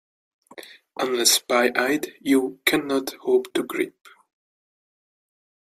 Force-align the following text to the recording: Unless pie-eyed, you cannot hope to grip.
Unless 0.99 1.37
pie-eyed, 1.41 2.15
you 2.21 2.59
cannot 2.65 3.13
hope 3.21 3.53
to 3.53 3.61
grip. 3.61 4.07